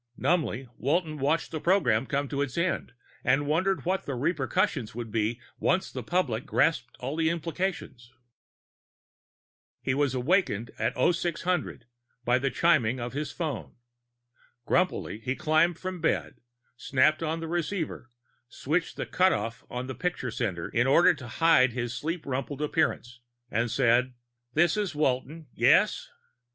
Numbly, 0.17 0.67
Walton 0.79 1.19
watched 1.19 1.51
the 1.51 1.59
program 1.59 2.07
come 2.07 2.27
to 2.29 2.41
its 2.41 2.57
end, 2.57 2.93
and 3.23 3.45
wondered 3.45 3.85
what 3.85 4.07
the 4.07 4.15
repercussions 4.15 4.95
would 4.95 5.11
be 5.11 5.39
once 5.59 5.91
the 5.91 6.01
public 6.01 6.47
grasped 6.47 6.97
all 6.99 7.15
the 7.15 7.29
implications. 7.29 8.11
He 9.79 9.93
was 9.93 10.15
awakened 10.15 10.71
at 10.79 10.95
0600 10.95 11.85
by 12.25 12.39
the 12.39 12.49
chiming 12.49 12.99
of 12.99 13.13
his 13.13 13.31
phone. 13.31 13.75
Grumpily 14.65 15.19
he 15.19 15.35
climbed 15.35 15.77
from 15.77 16.01
bed, 16.01 16.41
snapped 16.75 17.21
on 17.21 17.39
the 17.39 17.47
receiver, 17.47 18.09
switched 18.49 18.97
the 18.97 19.05
cutoff 19.05 19.63
on 19.69 19.85
the 19.85 19.93
picture 19.93 20.31
sender 20.31 20.67
in 20.69 20.87
order 20.87 21.13
to 21.13 21.27
hide 21.27 21.73
his 21.73 21.93
sleep 21.93 22.25
rumpled 22.25 22.63
appearance, 22.63 23.19
and 23.51 23.69
said, 23.69 24.15
"This 24.55 24.77
is 24.77 24.95
Walton. 24.95 25.45
Yes?" 25.53 26.09